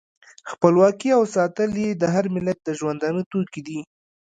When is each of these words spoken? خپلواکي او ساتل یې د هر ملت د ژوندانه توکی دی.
خپلواکي 0.51 1.09
او 1.17 1.23
ساتل 1.35 1.71
یې 1.83 1.89
د 2.01 2.03
هر 2.13 2.25
ملت 2.35 2.57
د 2.63 2.69
ژوندانه 2.79 3.21
توکی 3.31 3.61
دی. 3.67 3.79